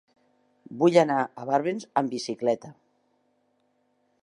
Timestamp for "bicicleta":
2.15-2.73